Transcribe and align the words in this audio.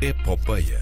Epopeia. 0.00 0.80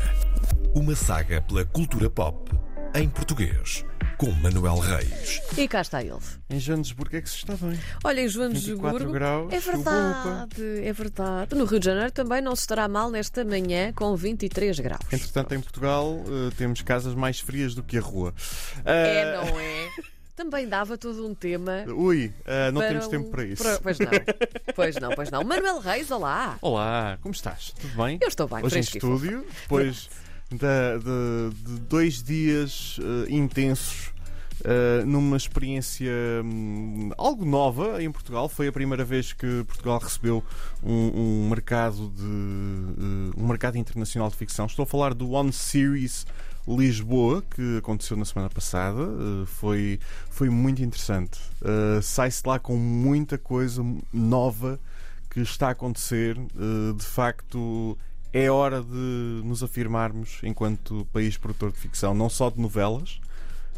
Uma 0.74 0.94
saga 0.96 1.40
pela 1.42 1.64
cultura 1.64 2.08
pop 2.10 2.50
em 2.94 3.08
português, 3.08 3.84
com 4.18 4.30
Manuel 4.32 4.78
Reis. 4.78 5.40
E 5.56 5.66
cá 5.68 5.80
está 5.80 6.02
ele. 6.02 6.18
Em 6.50 6.58
Joanesburgo 6.60 7.16
é 7.16 7.20
que 7.22 7.28
se 7.30 7.36
está 7.36 7.54
bem. 7.56 7.78
Olha, 8.04 8.20
em 8.20 8.26
24 8.26 8.58
Joanesburgo. 8.60 9.12
graus, 9.12 9.52
É 9.52 9.60
verdade, 9.60 10.62
é 10.84 10.92
verdade. 10.92 11.54
No 11.54 11.64
Rio 11.64 11.78
de 11.80 11.86
Janeiro 11.86 12.10
também 12.12 12.42
não 12.42 12.54
se 12.54 12.62
estará 12.62 12.86
mal 12.88 13.10
nesta 13.10 13.44
manhã 13.44 13.92
com 13.92 14.14
23 14.16 14.78
graus. 14.80 15.00
Entretanto, 15.12 15.54
em 15.54 15.60
Portugal 15.60 16.22
eh, 16.26 16.52
temos 16.56 16.82
casas 16.82 17.14
mais 17.14 17.40
frias 17.40 17.74
do 17.74 17.82
que 17.82 17.96
a 17.96 18.00
rua. 18.00 18.34
É, 18.84 19.22
Eh, 19.22 19.36
não 19.36 19.58
é? 19.60 19.88
Também 20.34 20.66
dava 20.66 20.96
todo 20.96 21.26
um 21.26 21.34
tema. 21.34 21.84
Ui, 21.88 22.32
eh, 22.46 22.70
não 22.70 22.80
para 22.80 22.88
temos 22.88 23.06
um- 23.06 23.10
tempo 23.10 23.30
para 23.30 23.44
isso. 23.44 23.62
para- 23.62 23.78
Pois 23.80 23.98
não, 23.98 24.08
pois 24.74 24.96
não, 24.96 25.10
pois 25.10 25.30
não. 25.30 25.44
Manuel 25.44 25.78
Reis, 25.78 26.10
olá. 26.10 26.56
Olá, 26.62 27.18
como 27.20 27.34
estás? 27.34 27.72
Tudo 27.78 27.94
bem? 28.02 28.18
Eu 28.20 28.28
estou 28.28 28.48
bem, 28.48 28.64
Hoje 28.64 28.76
em 28.76 28.78
e 28.78 28.82
estúdio, 28.82 29.46
depois 29.62 30.08
da- 30.50 30.96
de, 30.96 31.54
de 31.74 31.80
dois 31.82 32.22
dias 32.22 32.98
eh, 33.00 33.30
intensos. 33.30 34.10
eh, 34.64 35.04
numa 35.04 35.36
experiência 35.36 36.10
hum, 36.44 37.10
algo 37.18 37.44
nova 37.44 38.00
em 38.02 38.10
Portugal, 38.10 38.48
foi 38.48 38.68
a 38.68 38.72
primeira 38.72 39.04
vez 39.04 39.32
que 39.32 39.64
Portugal 39.64 39.98
recebeu 39.98 40.42
um, 40.82 41.42
um 41.44 41.48
mercado 41.50 42.08
de 42.10 42.22
eh, 42.22 43.34
um 43.36 43.46
mercado 43.48 43.76
internacional 43.76 44.30
de 44.30 44.36
ficção. 44.36 44.64
Estou 44.66 44.84
a 44.84 44.86
falar 44.86 45.12
do 45.14 45.30
One 45.30 45.52
Series 45.52 46.24
Lisboa, 46.66 47.42
que 47.54 47.78
aconteceu 47.78 48.16
na 48.16 48.24
semana 48.24 48.48
passada. 48.48 49.02
Eh, 49.02 49.46
foi, 49.46 49.98
foi 50.30 50.48
muito 50.48 50.82
interessante. 50.82 51.40
Eh, 51.62 52.00
Sai-se 52.00 52.42
lá 52.46 52.58
com 52.58 52.76
muita 52.76 53.36
coisa 53.36 53.84
nova 54.12 54.78
que 55.30 55.40
está 55.40 55.68
a 55.68 55.70
acontecer. 55.70 56.36
Eh, 56.38 56.92
de 56.96 57.04
facto, 57.04 57.98
é 58.32 58.50
hora 58.50 58.82
de 58.82 59.42
nos 59.44 59.62
afirmarmos 59.62 60.40
enquanto 60.42 61.06
país 61.12 61.36
produtor 61.36 61.72
de 61.72 61.78
ficção, 61.78 62.14
não 62.14 62.30
só 62.30 62.48
de 62.48 62.60
novelas, 62.60 63.20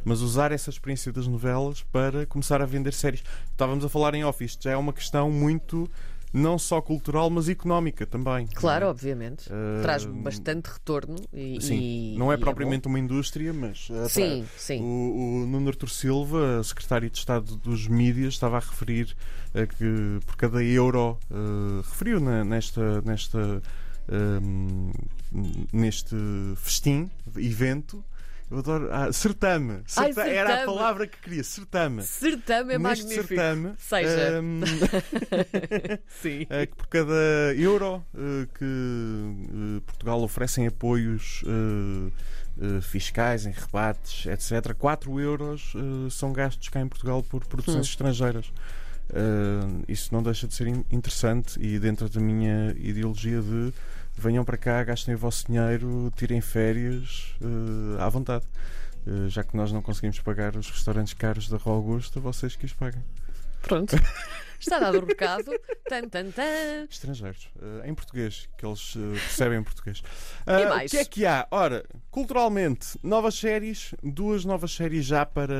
mas 0.04 0.20
usar 0.20 0.52
essa 0.52 0.68
experiência 0.70 1.10
das 1.10 1.26
novelas 1.26 1.82
para 1.90 2.26
começar 2.26 2.60
a 2.60 2.66
vender 2.66 2.92
séries. 2.92 3.24
Estávamos 3.50 3.84
a 3.84 3.88
falar 3.88 4.14
em 4.14 4.24
off, 4.24 4.44
isto 4.44 4.62
já 4.62 4.72
é 4.72 4.76
uma 4.76 4.92
questão 4.92 5.30
muito 5.30 5.90
não 6.34 6.58
só 6.58 6.80
cultural, 6.82 7.30
mas 7.30 7.48
económica 7.48 8.04
também. 8.04 8.46
Claro, 8.54 8.88
obviamente. 8.88 9.48
Eh, 9.50 9.82
Traz 9.82 10.04
bastante 10.04 10.66
retorno 10.66 11.14
e. 11.32 11.60
Sim, 11.62 11.78
e- 11.80 12.16
não 12.18 12.32
é 12.32 12.36
bom. 12.36 12.42
propriamente 12.42 12.88
uma 12.88 12.98
indústria, 12.98 13.52
mas 13.52 13.88
eh, 13.90 14.08
Sim, 14.08 14.44
sim. 14.56 14.80
O, 14.82 15.42
o 15.44 15.46
Nuno 15.46 15.68
Artur 15.68 15.88
Silva, 15.88 16.60
secretário 16.64 17.08
de 17.08 17.16
Estado 17.16 17.56
dos 17.56 17.86
Mídias, 17.86 18.34
estava 18.34 18.56
a 18.56 18.60
referir 18.60 19.16
a 19.54 19.64
que 19.64 20.18
por 20.26 20.36
cada 20.36 20.62
euro 20.62 21.16
eh, 21.30 21.34
referiu 21.88 22.18
na- 22.18 22.44
nesta 22.44 23.00
nesta 23.02 23.62
ehm, 24.08 24.90
neste 25.72 26.16
festim 26.56 27.08
evento. 27.36 28.04
Eu 28.50 28.58
adoro. 28.58 28.88
Ah, 28.92 29.12
certame. 29.12 29.72
Ai, 29.72 29.82
Certa- 30.12 30.28
Era 30.28 30.48
a 30.48 30.56
certame. 30.58 30.66
palavra 30.76 31.06
que 31.06 31.16
queria. 31.18 31.42
Certame. 31.42 32.02
Certame 32.02 32.74
é 32.74 32.78
Neste 32.78 33.04
magnífico. 33.04 33.28
certame, 33.28 33.72
Seja. 33.78 34.08
ehm, 34.38 34.60
Sim. 36.22 36.46
é 36.50 36.66
que 36.66 36.74
por 36.76 36.86
cada 36.88 37.54
euro 37.56 38.04
eh, 38.14 38.46
que 38.58 38.64
eh, 38.64 39.80
Portugal 39.86 40.20
oferece 40.22 40.60
em 40.60 40.66
apoios 40.66 41.42
eh, 41.46 42.80
fiscais, 42.82 43.46
em 43.46 43.50
rebates, 43.50 44.26
etc., 44.26 44.74
4 44.74 45.18
euros 45.20 45.72
são 46.10 46.32
gastos 46.32 46.68
cá 46.68 46.80
em 46.80 46.86
Portugal 46.88 47.22
por 47.22 47.44
produções 47.46 47.78
Hum. 47.78 47.90
estrangeiras. 47.90 48.52
Isso 49.88 50.14
não 50.14 50.22
deixa 50.22 50.46
de 50.46 50.54
ser 50.54 50.68
in- 50.68 50.84
interessante 50.90 51.58
e 51.60 51.78
dentro 51.80 52.08
da 52.08 52.20
minha 52.20 52.72
ideologia 52.78 53.40
de 53.42 53.72
venham 54.16 54.44
para 54.44 54.56
cá, 54.56 54.82
gastem 54.84 55.14
o 55.14 55.18
vosso 55.18 55.46
dinheiro, 55.46 56.12
tirem 56.16 56.40
férias 56.40 57.34
eh, 57.40 58.02
à 58.02 58.08
vontade. 58.08 58.44
Eh, 59.06 59.28
já 59.28 59.44
que 59.44 59.56
nós 59.56 59.70
não 59.72 59.82
conseguimos 59.82 60.18
pagar 60.20 60.56
os 60.56 60.70
restaurantes 60.70 61.14
caros 61.14 61.48
da 61.48 61.56
Rua 61.56 61.76
Augusta, 61.76 62.20
vocês 62.20 62.56
que 62.56 62.64
os 62.64 62.72
paguem. 62.72 63.02
Pronto. 63.62 63.96
Está 64.60 64.78
dado 64.78 64.98
o 64.98 65.04
recado. 65.04 65.50
Tan, 65.86 66.08
tan, 66.08 66.30
tan. 66.30 66.86
Estrangeiros, 66.88 67.48
eh, 67.60 67.88
em 67.88 67.94
português, 67.94 68.48
que 68.56 68.64
eles 68.64 68.94
eh, 68.96 69.12
percebem 69.12 69.58
em 69.58 69.62
português. 69.62 70.02
E 70.46 70.50
Ah, 70.50 70.68
mais? 70.70 70.90
O 70.90 70.94
que 70.94 71.00
é 71.00 71.04
que 71.04 71.26
há? 71.26 71.46
Ora, 71.50 71.84
culturalmente, 72.10 72.98
novas 73.02 73.34
séries, 73.34 73.94
duas 74.02 74.44
novas 74.44 74.72
séries 74.72 75.04
já 75.04 75.26
para 75.26 75.54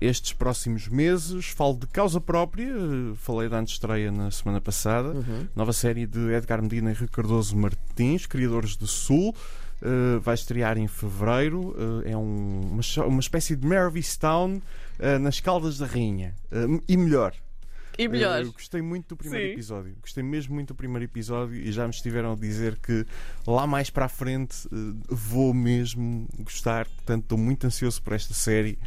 estes 0.00 0.32
próximos 0.32 0.88
meses. 0.88 1.46
Falo 1.46 1.74
de 1.76 1.86
causa 1.86 2.20
própria, 2.20 2.68
eh, 2.68 3.14
falei 3.16 3.48
da 3.48 3.58
antestreia 3.58 4.10
na 4.10 4.30
semana 4.30 4.60
passada. 4.60 5.10
Uhum. 5.10 5.46
Nova 5.54 5.72
série 5.72 6.06
de 6.06 6.18
Edgar 6.32 6.60
Medina 6.62 6.90
e 6.90 6.94
Rio 6.94 7.08
Cardoso 7.08 7.56
Martins, 7.56 8.26
criadores 8.26 8.76
do 8.76 8.86
Sul. 8.86 9.34
Uh, 9.84 10.20
vai 10.20 10.34
estrear 10.34 10.78
em 10.78 10.86
fevereiro. 10.86 11.70
Uh, 11.76 12.02
é 12.04 12.16
um- 12.16 12.60
uma, 12.96 13.06
uma 13.06 13.20
espécie 13.20 13.56
de 13.56 13.66
Easttown, 13.96 14.58
uh, 15.00 15.18
nas 15.20 15.40
Caldas 15.40 15.78
da 15.78 15.86
Rainha. 15.86 16.34
E 16.88 16.96
melhor. 16.96 17.32
E 17.98 18.08
melhor. 18.08 18.42
Eu 18.42 18.52
gostei 18.52 18.80
muito 18.80 19.08
do 19.08 19.16
primeiro 19.16 19.46
Sim. 19.46 19.52
episódio. 19.52 19.96
Gostei 20.00 20.22
mesmo 20.22 20.54
muito 20.54 20.68
do 20.68 20.74
primeiro 20.74 21.04
episódio 21.04 21.56
e 21.56 21.70
já 21.72 21.84
me 21.84 21.90
estiveram 21.90 22.32
a 22.32 22.36
dizer 22.36 22.78
que 22.78 23.06
lá 23.46 23.66
mais 23.66 23.90
para 23.90 24.06
a 24.06 24.08
frente 24.08 24.66
uh, 24.68 24.96
vou 25.08 25.52
mesmo 25.52 26.26
gostar. 26.38 26.86
Portanto, 26.86 27.22
estou 27.24 27.38
muito 27.38 27.66
ansioso 27.66 28.02
por 28.02 28.12
esta 28.12 28.34
série. 28.34 28.78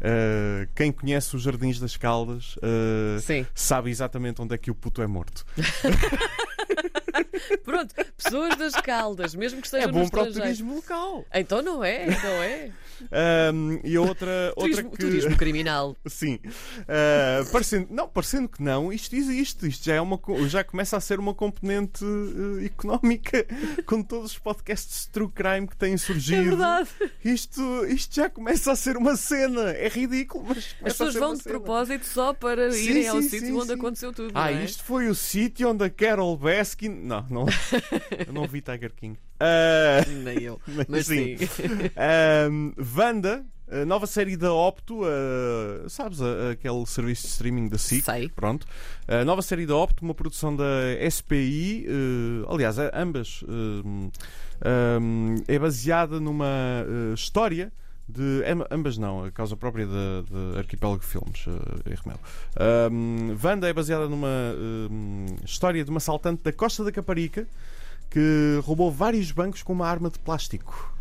Uh, 0.00 0.68
quem 0.74 0.90
conhece 0.92 1.34
os 1.36 1.42
Jardins 1.42 1.78
das 1.78 1.96
Caldas 1.96 2.56
uh, 2.56 3.46
sabe 3.54 3.90
exatamente 3.90 4.40
onde 4.40 4.54
é 4.54 4.58
que 4.58 4.70
o 4.70 4.74
puto 4.74 5.02
é 5.02 5.06
morto. 5.06 5.44
Pronto, 7.64 7.94
pessoas 8.16 8.56
das 8.56 8.74
caldas, 8.74 9.34
mesmo 9.34 9.60
que 9.60 9.66
É 9.66 9.80
estejam 9.80 9.92
no 9.92 10.00
bom 10.04 10.08
para 10.08 10.22
o 10.22 10.32
turismo 10.32 10.74
local. 10.76 11.24
Então 11.32 11.62
não 11.62 11.82
é, 11.84 12.06
não 12.06 12.42
é. 12.42 12.70
Um, 13.52 13.80
e 13.82 13.98
outra, 13.98 14.52
outra 14.56 14.62
Turismo, 14.62 14.90
que. 14.90 14.98
turismo 14.98 15.36
criminal. 15.36 15.96
Sim. 16.06 16.38
Uh, 16.44 17.50
parecendo, 17.50 17.88
não, 17.90 18.08
parecendo 18.08 18.48
que 18.48 18.62
não, 18.62 18.92
isto 18.92 19.14
existe. 19.16 19.66
Isto 19.66 19.84
já, 19.86 19.94
é 19.94 20.00
uma, 20.00 20.20
já 20.46 20.62
começa 20.62 20.96
a 20.96 21.00
ser 21.00 21.18
uma 21.18 21.34
componente 21.34 22.04
uh, 22.04 22.64
económica 22.64 23.46
com 23.86 24.02
todos 24.02 24.32
os 24.32 24.38
podcasts 24.38 25.06
de 25.06 25.10
true 25.10 25.28
crime 25.28 25.66
que 25.66 25.76
têm 25.76 25.96
surgido. 25.96 26.40
É 26.40 26.44
verdade. 26.44 26.88
Isto, 27.24 27.86
isto 27.86 28.14
já 28.14 28.28
começa 28.30 28.72
a 28.72 28.76
ser 28.76 28.96
uma 28.96 29.16
cena. 29.16 29.70
É 29.70 29.88
ridículo, 29.88 30.44
mas. 30.48 30.58
As 30.82 30.92
pessoas 30.92 31.14
vão 31.14 31.34
de 31.34 31.42
cena. 31.42 31.58
propósito 31.58 32.06
só 32.06 32.32
para 32.32 32.70
Sim, 32.72 32.90
irem 32.90 33.08
ao 33.08 33.22
sim, 33.22 33.28
sítio 33.28 33.46
sim, 33.46 33.52
onde 33.52 33.66
sim. 33.66 33.74
aconteceu 33.74 34.12
tudo. 34.12 34.32
Ah, 34.34 34.52
é? 34.52 34.64
isto 34.64 34.82
foi 34.84 35.08
o 35.08 35.14
sítio 35.14 35.70
onde 35.70 35.84
a 35.84 35.90
Carol 35.90 36.36
Baskin. 36.36 36.88
Não, 37.02 37.26
não. 37.28 37.46
eu 38.26 38.32
não 38.32 38.46
vi 38.46 38.60
Tiger 38.60 38.92
King. 38.94 39.18
Uh, 39.40 40.10
Nem 40.22 40.42
eu. 40.42 40.60
Mas 40.88 41.06
sim. 41.06 41.36
Um, 42.50 42.72
Wanda, 42.96 43.44
nova 43.86 44.06
série 44.06 44.36
da 44.36 44.52
Opto, 44.52 45.00
uh, 45.02 45.88
sabes, 45.88 46.20
a- 46.22 46.50
aquele 46.52 46.86
serviço 46.86 47.22
de 47.22 47.28
streaming 47.28 47.68
da 47.68 47.78
SIC. 47.78 48.04
Sei. 48.04 48.28
Pronto. 48.28 48.66
A 49.08 49.24
nova 49.24 49.42
série 49.42 49.66
da 49.66 49.74
Opto, 49.76 50.04
uma 50.04 50.14
produção 50.14 50.54
da 50.54 50.64
SPI, 51.10 51.86
uh, 51.88 52.52
aliás, 52.54 52.76
ambas 52.94 53.42
um, 53.48 54.10
é 55.48 55.58
baseada 55.58 56.20
numa 56.20 56.84
uh, 56.86 57.14
história. 57.14 57.72
De, 58.08 58.42
am- 58.44 58.66
ambas 58.70 58.98
não, 58.98 59.24
a 59.24 59.30
causa 59.30 59.56
própria 59.56 59.86
de, 59.86 59.92
de 59.92 60.58
Arquipélago 60.58 61.02
Filmes, 61.02 61.46
uh, 61.46 61.52
erro 61.88 62.02
meu. 62.06 62.18
Um, 62.90 63.36
Wanda 63.42 63.68
é 63.68 63.72
baseada 63.72 64.08
numa 64.08 64.28
um, 64.90 65.26
história 65.44 65.82
de 65.84 65.88
uma 65.90 65.98
assaltante 65.98 66.42
da 66.42 66.52
Costa 66.52 66.84
da 66.84 66.92
Caparica 66.92 67.46
que 68.10 68.60
roubou 68.64 68.90
vários 68.90 69.30
bancos 69.30 69.62
com 69.62 69.72
uma 69.72 69.86
arma 69.88 70.10
de 70.10 70.18
plástico. 70.18 70.92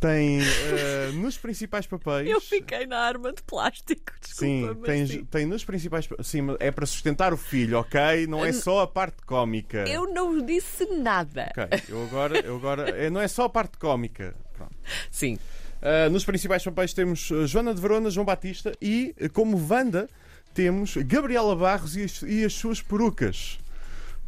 Tem 0.00 0.40
eh, 0.40 1.10
nos 1.16 1.38
principais 1.38 1.86
papéis. 1.86 2.28
Eu 2.30 2.40
fiquei 2.40 2.86
na 2.86 2.98
arma 2.98 3.32
de 3.32 3.42
plástico, 3.42 4.12
Sim, 4.20 4.60
desculpa, 4.60 4.86
tem, 4.86 5.00
mas 5.00 5.10
sim. 5.10 5.24
tem 5.24 5.46
nos 5.46 5.64
principais. 5.64 6.06
pa- 6.06 6.22
Sim, 6.22 6.40
é 6.60 6.70
para 6.70 6.84
sustentar 6.86 7.32
o 7.32 7.36
filho, 7.36 7.78
ok? 7.78 8.26
Não 8.26 8.44
é 8.44 8.52
só 8.52 8.80
a 8.82 8.86
parte 8.86 9.22
cómica. 9.24 9.84
Eu 9.88 10.12
não 10.12 10.44
disse 10.44 10.84
nada. 10.98 11.50
Ok, 11.56 11.82
eu 11.88 12.02
agora. 12.04 12.38
Eu 12.40 12.56
agora 12.56 12.90
é, 12.90 13.08
não 13.08 13.20
é 13.20 13.26
só 13.28 13.44
a 13.44 13.48
parte 13.48 13.78
cómica. 13.78 14.34
Pronto. 14.56 14.74
Sim. 15.10 15.38
Uh, 15.82 16.10
nos 16.10 16.24
principais 16.24 16.64
papéis 16.64 16.92
temos 16.92 17.30
uh, 17.30 17.46
Joana 17.46 17.74
de 17.74 17.80
Verona, 17.80 18.10
João 18.10 18.24
Batista 18.24 18.72
e, 18.80 19.14
uh, 19.20 19.30
como 19.30 19.56
Wanda, 19.70 20.08
temos 20.54 20.96
Gabriela 20.96 21.54
Barros 21.54 21.96
e 21.96 22.04
as, 22.04 22.22
e 22.22 22.44
as 22.44 22.54
suas 22.54 22.80
perucas. 22.80 23.58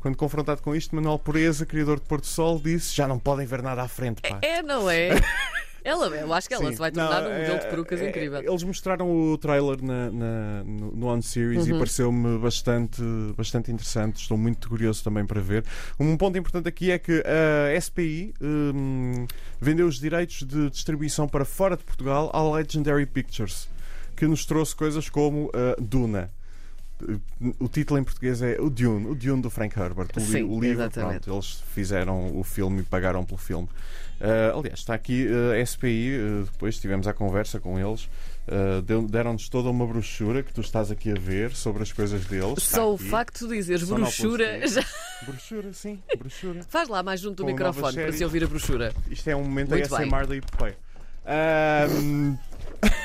Quando 0.00 0.16
confrontado 0.16 0.62
com 0.62 0.76
isto, 0.76 0.94
Manuel 0.94 1.18
Pureza, 1.18 1.66
criador 1.66 1.98
de 1.98 2.06
Porto 2.06 2.26
Sol, 2.26 2.60
disse: 2.60 2.94
Já 2.94 3.08
não 3.08 3.18
podem 3.18 3.46
ver 3.46 3.62
nada 3.62 3.82
à 3.82 3.88
frente, 3.88 4.22
pá. 4.22 4.38
É, 4.42 4.62
não 4.62 4.88
é? 4.88 5.10
Ela, 5.88 6.06
eu 6.16 6.32
acho 6.34 6.48
que 6.48 6.54
ela 6.54 6.66
Sim. 6.66 6.72
se 6.72 6.78
vai 6.78 6.90
tornar 6.92 7.22
Não, 7.22 7.28
um 7.30 7.32
é- 7.32 7.40
modelo 7.40 7.58
de 7.60 7.66
perucas 7.66 8.00
é- 8.00 8.08
incrível. 8.10 8.42
Eles 8.42 8.62
mostraram 8.62 9.10
o 9.10 9.38
trailer 9.38 9.82
na, 9.82 10.10
na- 10.10 10.64
no, 10.64 10.92
no 10.92 11.06
On 11.06 11.22
Series 11.22 11.66
Uhum. 11.66 11.76
e 11.76 11.78
pareceu-me 11.78 12.38
bastante, 12.38 13.02
bastante 13.36 13.72
interessante. 13.72 14.16
Estou 14.20 14.36
muito 14.36 14.68
curioso 14.68 15.02
também 15.02 15.24
para 15.24 15.40
ver. 15.40 15.64
Um 15.98 16.16
ponto 16.16 16.36
importante 16.36 16.68
aqui 16.68 16.90
é 16.90 16.98
que 16.98 17.22
a 17.26 17.80
SPI 17.80 18.34
hum, 18.40 19.26
vendeu 19.60 19.86
os 19.86 19.98
direitos 19.98 20.42
de 20.46 20.68
distribuição 20.70 21.26
para 21.26 21.44
fora 21.44 21.76
de 21.76 21.84
Portugal 21.84 22.30
à 22.34 22.42
Legendary 22.56 23.06
Pictures, 23.06 23.68
que 24.16 24.26
nos 24.26 24.44
trouxe 24.44 24.74
coisas 24.76 25.08
como 25.08 25.46
uh, 25.46 25.80
Duna. 25.80 26.30
O 27.60 27.68
título 27.68 28.00
em 28.00 28.04
português 28.04 28.42
é 28.42 28.60
o 28.60 28.68
Dune, 28.68 29.06
o 29.06 29.14
Dune 29.14 29.40
do 29.40 29.50
Frank 29.50 29.78
Herbert. 29.78 30.08
O, 30.16 30.20
Sim, 30.20 30.42
o 30.42 30.60
livro, 30.60 30.82
exatamente. 30.82 31.24
pronto, 31.24 31.36
eles 31.36 31.62
fizeram 31.72 32.36
o 32.36 32.42
filme 32.42 32.80
e 32.80 32.82
pagaram 32.82 33.24
pelo 33.24 33.38
filme. 33.38 33.68
Ah, 34.20 34.52
aliás, 34.56 34.80
está 34.80 34.94
aqui 34.94 35.28
ah, 35.28 35.60
a 35.60 35.64
SPI, 35.64 36.18
ah, 36.18 36.44
depois 36.50 36.78
tivemos 36.78 37.06
a 37.06 37.12
conversa 37.12 37.60
com 37.60 37.78
eles. 37.78 38.08
deu- 38.84 39.06
Deram-nos 39.06 39.48
toda 39.48 39.70
uma 39.70 39.86
brochura 39.86 40.42
que 40.42 40.52
tu 40.52 40.60
estás 40.60 40.90
aqui 40.90 41.12
a 41.12 41.14
ver 41.14 41.54
sobre 41.54 41.82
as 41.82 41.92
coisas 41.92 42.24
deles. 42.26 42.62
Só 42.64 42.92
o 42.92 42.98
facto 42.98 43.46
de 43.46 43.54
dizeres 43.56 43.88
brochura. 43.88 44.66
Já... 44.66 44.84
Brochura, 45.24 45.72
sim, 45.72 46.02
brochura. 46.18 46.62
Faz 46.68 46.88
lá 46.88 47.02
mais 47.02 47.20
junto 47.20 47.36
do 47.36 47.42
Com 47.44 47.50
microfone 47.50 47.94
para 47.94 48.12
se 48.12 48.24
ouvir 48.24 48.42
a 48.42 48.46
brochura. 48.48 48.92
Isto 49.08 49.30
é 49.30 49.36
um 49.36 49.44
momento 49.44 49.70
Muito 49.70 49.94
ASMR 49.94 50.26
da 50.26 50.36
Hipopeia. 50.36 50.76
Ahm, 51.24 52.36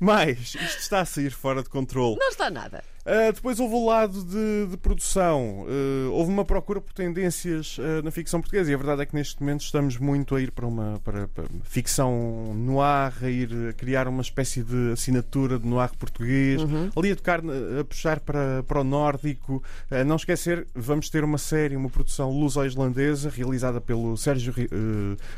Mas 0.00 0.38
isto 0.54 0.78
está 0.78 1.00
a 1.00 1.04
sair 1.04 1.30
fora 1.30 1.62
de 1.62 1.68
controle. 1.68 2.16
Não 2.18 2.28
está 2.28 2.48
nada. 2.48 2.84
Uh, 3.08 3.32
depois 3.32 3.58
houve 3.58 3.74
o 3.74 3.86
lado 3.86 4.22
de, 4.22 4.66
de 4.70 4.76
produção. 4.76 5.62
Uh, 5.62 6.12
houve 6.12 6.30
uma 6.30 6.44
procura 6.44 6.78
por 6.78 6.92
tendências 6.92 7.78
uh, 7.78 8.02
na 8.04 8.10
ficção 8.10 8.38
portuguesa 8.38 8.70
e 8.70 8.74
a 8.74 8.76
verdade 8.76 9.00
é 9.00 9.06
que 9.06 9.14
neste 9.14 9.40
momento 9.40 9.62
estamos 9.62 9.96
muito 9.96 10.36
a 10.36 10.42
ir 10.42 10.50
para 10.50 10.66
uma 10.66 11.00
para, 11.02 11.26
para 11.28 11.44
ficção 11.62 12.52
noir, 12.54 13.14
a 13.22 13.30
ir 13.30 13.50
a 13.70 13.72
criar 13.72 14.08
uma 14.08 14.20
espécie 14.20 14.62
de 14.62 14.92
assinatura 14.92 15.58
de 15.58 15.66
noir 15.66 15.90
português, 15.96 16.60
ali 16.94 17.10
a 17.10 17.16
tocar, 17.16 17.40
a 17.40 17.84
puxar 17.84 18.20
para, 18.20 18.62
para 18.64 18.82
o 18.82 18.84
nórdico. 18.84 19.62
Uh, 19.90 20.04
não 20.04 20.16
esquecer, 20.16 20.66
vamos 20.74 21.08
ter 21.08 21.24
uma 21.24 21.38
série, 21.38 21.76
uma 21.76 21.88
produção 21.88 22.30
luso-islandesa 22.30 23.30
realizada 23.30 23.80
pelo 23.80 24.18
Sérgio, 24.18 24.52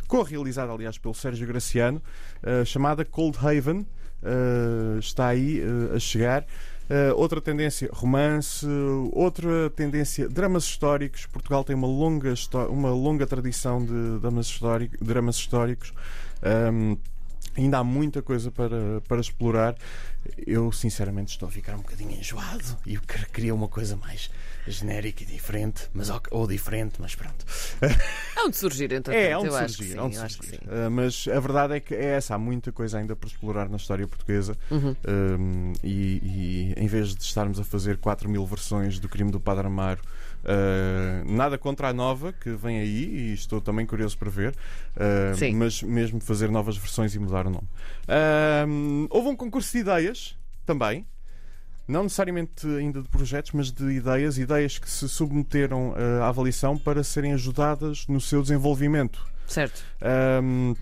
co-realizada 0.09 0.73
aliás 0.73 0.99
pelo 0.99 1.15
Sérgio 1.15 1.47
Graciano, 1.47 2.03
chamada 2.67 3.05
Cold 3.05 3.39
Haven. 3.39 3.87
Está 4.99 5.29
aí 5.29 5.63
a 5.95 5.99
chegar. 6.01 6.45
Uh, 6.91 7.15
outra 7.15 7.41
tendência, 7.41 7.89
romance. 7.93 8.67
Outra 9.13 9.71
tendência, 9.71 10.29
dramas 10.29 10.65
históricos. 10.65 11.25
Portugal 11.27 11.63
tem 11.63 11.77
uma 11.77 11.87
longa, 11.87 12.35
uma 12.69 12.91
longa 12.91 13.27
tradição 13.29 13.85
de 13.85 14.19
dramas, 14.19 14.47
histórico, 14.47 14.97
dramas 15.03 15.37
históricos. 15.37 15.93
Um, 16.43 16.97
ainda 17.57 17.79
há 17.79 17.85
muita 17.85 18.21
coisa 18.23 18.51
para, 18.51 19.01
para 19.07 19.21
explorar. 19.21 19.77
Eu, 20.45 20.73
sinceramente, 20.73 21.31
estou 21.31 21.49
a 21.49 21.53
ficar 21.53 21.75
um 21.75 21.83
bocadinho 21.83 22.11
enjoado 22.11 22.77
e 22.85 22.99
queria 23.33 23.55
uma 23.55 23.69
coisa 23.69 23.97
mais 23.97 24.29
genérica 24.71 25.23
e 25.23 25.27
diferente, 25.27 25.89
mas, 25.93 26.09
ok- 26.11 26.29
ou 26.31 26.47
diferente, 26.47 26.95
mas 27.01 27.15
pronto. 27.15 27.45
Há 28.37 28.45
onde 28.47 28.57
surgir, 28.57 28.85
entretanto. 28.85 29.15
É, 29.15 29.37
onde 29.37 29.49
eu 29.49 29.57
acho 29.57 29.79
que 29.79 29.85
surgir, 29.85 29.93
sim, 30.15 30.19
acho 30.19 30.39
que 30.39 30.47
surgir. 30.47 30.61
sim. 30.65 30.87
Uh, 30.87 30.91
mas 30.91 31.29
a 31.29 31.41
verdade 31.41 31.75
é 31.75 31.81
que 31.81 31.95
é 31.95 32.05
essa, 32.17 32.35
há 32.35 32.39
muita 32.39 32.73
coisa 32.73 32.99
ainda 32.99 33.15
para 33.15 33.29
explorar 33.29 33.69
na 33.69 33.77
história 33.77 34.07
portuguesa 34.07 34.57
Uhum. 34.71 34.95
Um, 35.07 35.73
e, 35.83 36.73
e 36.75 36.75
em 36.77 36.87
vez 36.87 37.15
de 37.15 37.23
estarmos 37.23 37.59
a 37.59 37.65
fazer 37.65 37.97
4 37.99 38.29
mil 38.29 38.45
versões 38.47 38.99
do 38.99 39.09
crime 39.09 39.31
do 39.31 39.41
Padre 39.41 39.67
Amaro, 39.67 40.01
uh, 40.45 41.31
nada 41.33 41.59
contra 41.59 41.89
a 41.89 41.93
nova 41.93 42.33
que 42.33 42.51
vem 42.51 42.79
aí 42.79 43.05
e 43.05 43.33
estou 43.35 43.61
também 43.61 43.85
curioso 43.87 44.17
para 44.17 44.31
ver, 44.31 44.55
uh, 44.97 45.55
mas 45.55 45.83
mesmo 45.83 46.21
fazer 46.21 46.51
novas 46.51 46.77
versões 46.77 47.15
e 47.15 47.19
mudar 47.19 47.47
o 47.47 47.51
nome. 47.51 47.69
Houve 49.11 49.29
um 49.29 49.37
concurso 49.37 49.73
de 49.73 49.79
ideias 49.79 50.37
também. 50.67 51.05
Não 51.87 52.05
necessariamente 52.05 52.67
ainda 52.67 53.03
de 53.03 53.09
projetos, 53.09 53.53
mas 53.53 53.73
de 53.73 53.85
ideias, 53.91 54.38
ideias 54.38 54.79
que 54.79 54.88
se 54.88 55.09
submeteram 55.09 55.91
uh, 55.91 56.23
à 56.23 56.29
avaliação 56.29 56.79
para 56.79 57.03
serem 57.03 57.32
ajudadas 57.32 58.06
no 58.06 58.21
seu 58.21 58.43
desenvolvimento. 58.43 59.27
Certo. 59.47 59.85
Um, 60.43 60.75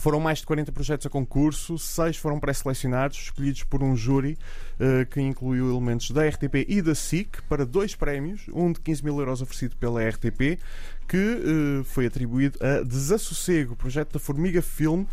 foram 0.00 0.18
mais 0.18 0.38
de 0.38 0.46
40 0.46 0.72
projetos 0.72 1.06
a 1.06 1.10
concurso, 1.10 1.78
seis 1.78 2.16
foram 2.16 2.40
pré-selecionados, 2.40 3.18
escolhidos 3.18 3.64
por 3.64 3.82
um 3.82 3.94
júri 3.94 4.38
uh, 4.80 5.04
que 5.06 5.20
incluiu 5.20 5.70
elementos 5.70 6.10
da 6.10 6.26
RTP 6.26 6.64
e 6.66 6.80
da 6.80 6.94
SIC 6.94 7.42
para 7.42 7.66
dois 7.66 7.94
prémios, 7.94 8.46
um 8.52 8.72
de 8.72 8.80
15 8.80 9.04
mil 9.04 9.18
euros 9.18 9.42
oferecido 9.42 9.76
pela 9.76 10.02
RTP, 10.08 10.58
que 11.06 11.18
uh, 11.18 11.84
foi 11.84 12.06
atribuído 12.06 12.58
a 12.64 12.82
Desassossego, 12.82 13.76
projeto 13.76 14.14
da 14.14 14.18
Formiga 14.18 14.62
Film, 14.62 15.04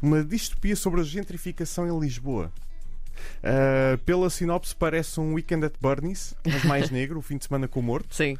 uma 0.00 0.22
distopia 0.22 0.76
sobre 0.76 1.00
a 1.00 1.04
gentrificação 1.04 1.88
em 1.88 2.00
Lisboa. 2.00 2.52
Uh, 3.42 3.98
pela 3.98 4.28
sinopse 4.30 4.74
parece 4.74 5.18
um 5.20 5.34
Weekend 5.34 5.64
at 5.66 5.74
Bernie's, 5.80 6.34
mas 6.44 6.64
mais 6.64 6.90
negro, 6.90 7.18
o 7.18 7.22
fim 7.22 7.36
de 7.36 7.44
semana 7.46 7.66
com 7.68 7.80
o 7.80 7.82
morto. 7.82 8.14
Sim, 8.14 8.36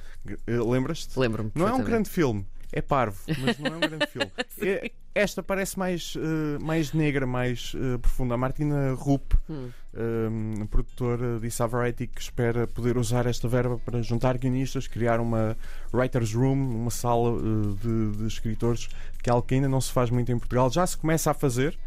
Uh, 0.49 0.69
Lembras-te? 0.71 1.19
lembro-me. 1.19 1.53
Não 1.55 1.69
é 1.69 1.73
um 1.73 1.83
grande 1.85 2.11
filme, 2.11 2.45
é 2.73 2.81
parvo, 2.83 3.19
mas 3.39 3.57
não 3.59 3.73
é 3.73 3.77
um 3.77 3.81
grande 3.81 4.07
filme. 4.07 4.31
É- 4.61 4.91
esta 5.15 5.43
parece 5.43 5.79
mais, 5.79 6.13
eh, 6.15 6.59
mais 6.63 6.93
negra, 6.93 7.27
mais 7.27 7.73
eh, 7.75 7.97
profunda. 7.97 8.35
A 8.35 8.37
Martina 8.37 8.93
Rupp, 8.93 9.33
Hum. 9.49 9.71
eh, 9.95 10.65
produtora, 10.71 11.41
à 11.59 11.67
Variety 11.67 12.07
que 12.07 12.21
espera 12.21 12.67
poder 12.67 12.99
usar 12.99 13.25
esta 13.25 13.49
verba 13.49 13.79
para 13.79 14.03
juntar 14.03 14.37
guionistas, 14.37 14.87
criar 14.87 15.19
uma 15.21 15.57
writer's 15.91 16.35
room, 16.35 16.53
uma 16.83 16.91
sala 16.91 17.39
eh, 17.39 17.77
de, 17.83 18.17
de 18.19 18.27
escritores, 18.27 18.89
que 19.23 19.31
é 19.31 19.33
algo 19.33 19.47
que 19.47 19.55
ainda 19.55 19.69
não 19.71 19.81
se 19.81 19.91
faz 19.91 20.11
muito 20.11 20.31
em 20.31 20.39
Portugal. 20.39 20.71
Já 20.71 20.87
se 20.87 20.99
começa 20.99 21.31
a 21.31 21.35
fazer. 21.35 21.79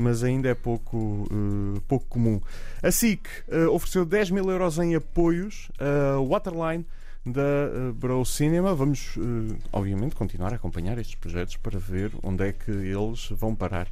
Mas 0.00 0.22
ainda 0.22 0.48
é 0.48 0.54
pouco, 0.54 1.26
eh, 1.28 1.80
pouco 1.88 2.06
comum. 2.06 2.40
A 2.80 2.90
SIC 2.92 3.26
eh, 3.48 3.66
ofereceu 3.66 4.04
10 4.04 4.30
mil 4.30 4.48
euros 4.48 4.78
em 4.78 4.94
apoios 4.94 5.68
a 5.76 6.20
Waterline 6.20 6.86
da 7.26 7.40
uh, 7.90 7.92
Bro 7.94 8.24
Cinema. 8.24 8.74
Vamos, 8.76 9.16
eh, 9.18 9.56
obviamente, 9.72 10.14
continuar 10.14 10.52
a 10.52 10.56
acompanhar 10.56 10.96
estes 10.98 11.16
projetos 11.16 11.56
para 11.56 11.80
ver 11.80 12.12
onde 12.22 12.46
é 12.46 12.52
que 12.52 12.70
eles 12.70 13.28
vão 13.32 13.56
parar. 13.56 13.88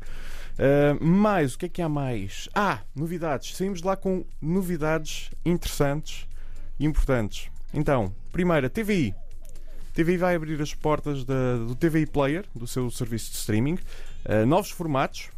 Uh, 0.56 1.04
mais, 1.04 1.54
o 1.54 1.58
que 1.58 1.66
é 1.66 1.68
que 1.68 1.82
há 1.82 1.88
mais? 1.88 2.48
Ah, 2.54 2.78
novidades. 2.94 3.56
Saímos 3.56 3.82
lá 3.82 3.96
com 3.96 4.24
novidades 4.40 5.30
interessantes 5.44 6.26
e 6.78 6.86
importantes. 6.86 7.50
Então, 7.74 8.14
primeira, 8.32 8.70
TVI. 8.70 9.12
TVI 9.92 10.16
vai 10.18 10.36
abrir 10.36 10.62
as 10.62 10.72
portas 10.72 11.24
da- 11.24 11.56
do 11.66 11.74
TVI 11.74 12.06
Player, 12.06 12.44
do 12.54 12.66
seu 12.66 12.90
serviço 12.92 13.32
de 13.32 13.38
streaming, 13.38 13.74
uh, 14.24 14.46
novos 14.46 14.70
formatos. 14.70 15.30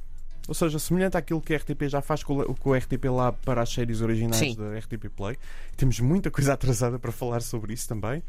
Ou 0.48 0.54
seja, 0.54 0.78
semelhante 0.78 1.16
àquilo 1.16 1.40
que 1.42 1.54
a 1.54 1.58
RTP 1.58 1.88
já 1.88 2.00
faz 2.00 2.24
com, 2.24 2.38
o- 2.38 2.54
RTP 2.74 3.04
lá 3.10 3.30
para 3.32 3.60
as 3.62 3.68
séries 3.68 4.00
originais 4.00 4.38
Sim. 4.38 4.56
da 4.56 4.76
RTP 4.78 5.08
Play. 5.14 5.36
Temos 5.76 6.00
muita 6.00 6.30
coisa 6.30 6.54
atrasada 6.54 6.98
para 6.98 7.12
falar 7.12 7.40
sobre 7.42 7.74
isso 7.74 7.86
também. 7.86 8.22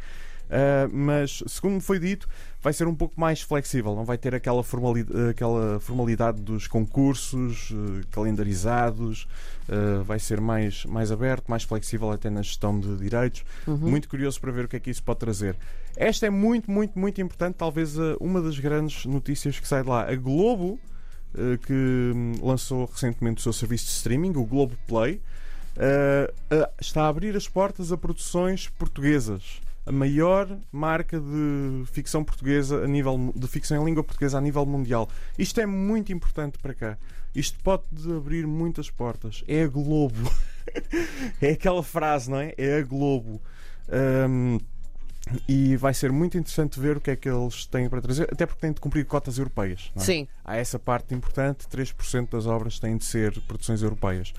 Uh, 0.49 0.89
mas, 0.91 1.43
segundo 1.45 1.73
me 1.75 1.79
foi 1.81 1.99
dito, 1.99 2.27
vai 2.59 2.73
ser 2.73 2.87
um 2.87 2.95
pouco 2.95 3.19
mais 3.21 3.39
flexível. 3.39 3.95
Não 3.95 4.03
vai 4.03 4.17
ter 4.17 4.33
aquela, 4.33 4.63
formali- 4.63 5.05
aquela 5.29 5.79
formalidade 5.79 6.41
dos 6.41 6.65
concursos 6.67 7.69
uh, 7.69 8.01
calendarizados. 8.09 9.27
Uh, 9.69 10.03
vai 10.03 10.17
ser 10.17 10.41
mais, 10.41 10.85
mais 10.85 11.11
aberto, 11.11 11.47
mais 11.47 11.61
flexível 11.63 12.11
até 12.11 12.29
na 12.31 12.41
gestão 12.41 12.79
de 12.79 12.97
direitos. 12.97 13.43
Uhum. 13.67 13.77
Muito 13.77 14.09
curioso 14.09 14.41
para 14.41 14.51
ver 14.51 14.65
o 14.65 14.67
que 14.67 14.75
é 14.75 14.79
que 14.79 14.89
isso 14.89 15.03
pode 15.03 15.19
trazer. 15.19 15.55
Esta 15.95 16.25
é 16.25 16.29
muito, 16.31 16.69
muito, 16.71 16.97
muito 16.97 17.21
importante. 17.21 17.55
Talvez 17.55 17.95
uma 18.19 18.41
das 18.41 18.57
grandes 18.57 19.05
notícias 19.05 19.59
que 19.59 19.67
sai 19.67 19.83
de 19.83 19.89
lá. 19.89 20.09
A 20.09 20.15
Globo, 20.15 20.79
que 21.65 21.73
hum, 21.73 22.33
lançou 22.41 22.85
recentemente 22.85 23.39
o 23.39 23.43
seu 23.43 23.53
serviço 23.53 23.85
de 23.85 23.91
streaming, 23.91 24.31
o 24.35 24.45
Globo 24.45 24.77
Play, 24.87 25.21
uh, 25.77 26.71
está 26.79 27.03
a 27.03 27.07
abrir 27.07 27.35
as 27.35 27.47
portas 27.47 27.91
a 27.91 27.97
produções 27.97 28.67
portuguesas. 28.67 29.61
A 29.85 29.91
maior 29.91 30.57
marca 30.71 31.19
de 31.19 31.83
ficção 31.91 32.23
portuguesa 32.23 32.83
a 32.83 32.87
nível 32.87 33.33
de 33.35 33.47
ficção 33.47 33.81
em 33.81 33.85
língua 33.85 34.03
portuguesa 34.03 34.37
a 34.37 34.41
nível 34.41 34.65
mundial. 34.65 35.09
Isto 35.37 35.61
é 35.61 35.65
muito 35.65 36.11
importante 36.11 36.59
para 36.59 36.73
cá. 36.73 36.97
Isto 37.33 37.57
pode 37.63 37.85
abrir 38.15 38.45
muitas 38.45 38.89
portas. 38.89 39.43
É 39.47 39.63
a 39.63 39.67
Globo. 39.67 40.31
é 41.41 41.51
aquela 41.51 41.81
frase, 41.81 42.29
não 42.29 42.39
é? 42.39 42.53
É 42.57 42.79
a 42.79 42.83
Globo. 42.83 43.41
Hum, 44.29 44.59
e 45.47 45.75
vai 45.75 45.93
ser 45.93 46.11
muito 46.11 46.37
interessante 46.37 46.79
ver 46.79 46.97
o 46.97 47.01
que 47.01 47.11
é 47.11 47.15
que 47.15 47.29
eles 47.29 47.65
têm 47.65 47.89
para 47.89 48.01
trazer, 48.01 48.29
até 48.31 48.45
porque 48.45 48.61
têm 48.61 48.71
de 48.71 48.79
cumprir 48.81 49.05
cotas 49.05 49.37
europeias. 49.37 49.91
é? 49.95 49.99
Sim. 49.99 50.27
Há 50.43 50.57
essa 50.57 50.79
parte 50.79 51.13
importante: 51.13 51.67
3% 51.67 52.29
das 52.29 52.45
obras 52.45 52.79
têm 52.79 52.97
de 52.97 53.05
ser 53.05 53.39
produções 53.41 53.81
europeias. 53.81 54.33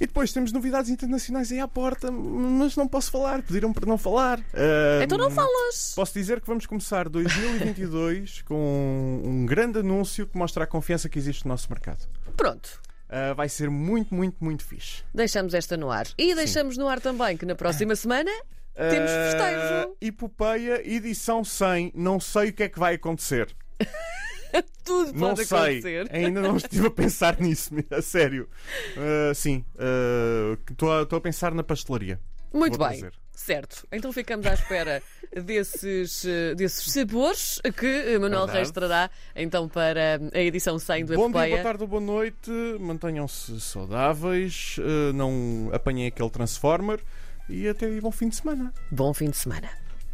E 0.00 0.06
depois 0.06 0.32
temos 0.32 0.50
novidades 0.50 0.90
internacionais 0.90 1.52
aí 1.52 1.60
à 1.60 1.68
porta, 1.68 2.10
mas 2.10 2.74
não 2.76 2.86
posso 2.88 3.12
falar, 3.12 3.42
pediram 3.42 3.72
para 3.72 3.86
não 3.86 3.96
falar. 3.96 4.40
Ah, 4.52 5.02
Então 5.04 5.16
não 5.16 5.30
falas. 5.30 5.92
Posso 5.94 6.12
dizer 6.12 6.40
que 6.40 6.46
vamos 6.48 6.66
começar 6.66 7.08
2022 7.08 8.42
com 8.46 9.22
um 9.24 9.46
grande 9.46 9.78
anúncio 9.78 10.26
que 10.26 10.36
mostra 10.36 10.64
a 10.64 10.66
confiança 10.66 11.08
que 11.08 11.16
existe 11.18 11.44
no 11.44 11.50
nosso 11.50 11.68
mercado. 11.70 12.08
Pronto. 12.36 12.80
Ah, 13.08 13.32
vai 13.34 13.48
ser 13.48 13.70
muito, 13.70 14.12
muito, 14.12 14.36
muito 14.42 14.64
fixe. 14.64 15.04
Deixamos 15.14 15.54
esta 15.54 15.76
no 15.76 15.90
ar. 15.90 16.08
E 16.18 16.34
deixamos 16.34 16.76
no 16.76 16.88
ar 16.88 17.00
também 17.00 17.36
que 17.36 17.46
na 17.46 17.54
próxima 17.54 17.94
semana 17.94 18.32
temos 18.74 19.10
ah, 19.10 19.30
festejo. 19.30 19.96
Epopeia, 20.00 20.82
edição 20.84 21.44
100. 21.44 21.92
Não 21.94 22.18
sei 22.18 22.48
o 22.48 22.52
que 22.52 22.64
é 22.64 22.68
que 22.68 22.78
vai 22.78 22.94
acontecer. 22.94 23.54
Tudo 24.84 25.12
pode 25.12 25.18
não 25.18 25.30
acontecer. 25.30 25.82
Sei. 25.82 26.08
Ainda 26.10 26.40
não 26.40 26.56
estive 26.56 26.86
a 26.86 26.90
pensar 26.90 27.40
nisso, 27.40 27.70
a 27.90 28.02
sério. 28.02 28.48
Uh, 28.96 29.34
sim, 29.34 29.64
ah, 29.78 30.56
estou 30.70 30.88
uh, 30.88 31.06
a, 31.12 31.16
a 31.16 31.20
pensar 31.20 31.54
na 31.54 31.62
pastelaria. 31.62 32.20
Muito 32.52 32.78
Vou 32.78 32.88
bem. 32.88 33.10
Certo, 33.32 33.84
então 33.90 34.12
ficamos 34.12 34.46
à 34.46 34.54
espera 34.54 35.02
desses, 35.42 36.24
desses 36.56 36.92
sabores 36.92 37.60
que 37.76 38.16
Manuel 38.16 38.46
Reis 38.46 38.70
trará 38.70 39.10
então 39.34 39.68
para 39.68 40.20
a 40.32 40.38
edição 40.38 40.78
100 40.78 41.04
do 41.04 41.14
Bom 41.16 41.24
Epopeia. 41.24 41.46
dia, 41.46 41.56
boa 41.56 41.62
tarde, 41.64 41.84
boa 41.84 42.00
noite, 42.00 42.50
mantenham-se 42.78 43.60
saudáveis, 43.60 44.76
não 45.12 45.68
apanhem 45.72 46.06
aquele 46.06 46.30
Transformer 46.30 47.00
e 47.48 47.68
até 47.68 47.86
aí 47.86 48.00
bom 48.00 48.10
fim 48.10 48.28
de 48.28 48.36
semana. 48.36 48.72
Bom 48.90 49.12
fim 49.12 49.30
de 49.30 49.36
semana. 49.36 49.83